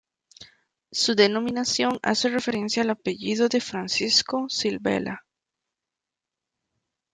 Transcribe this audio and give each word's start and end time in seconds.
Su 0.91 1.13
denominación 1.13 1.99
hace 2.01 2.27
referencia 2.29 2.81
al 2.81 2.89
apellido 2.89 3.47
de 3.49 3.61
Francisco 3.61 4.49
Silvela. 4.49 5.27